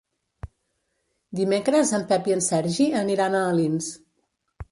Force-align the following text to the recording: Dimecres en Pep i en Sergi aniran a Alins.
Dimecres 1.39 1.91
en 1.99 2.07
Pep 2.13 2.31
i 2.31 2.35
en 2.37 2.43
Sergi 2.47 2.87
aniran 3.03 3.39
a 3.39 3.45
Alins. 3.53 3.93